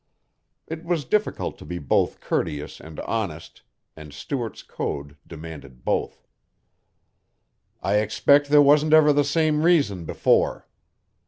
It 0.65 0.83
was 0.83 1.05
difficult 1.05 1.59
to 1.59 1.63
be 1.65 1.77
both 1.77 2.21
courteous 2.21 2.79
and 2.79 2.99
honest, 3.01 3.61
and 3.95 4.11
Stuart's 4.11 4.63
code 4.63 5.15
demanded 5.27 5.85
both. 5.85 6.25
"I 7.83 7.97
expect 7.97 8.49
there 8.49 8.63
wasn't 8.63 8.93
ever 8.93 9.13
the 9.13 9.23
same 9.23 9.61
reason 9.61 10.05
before." 10.05 10.67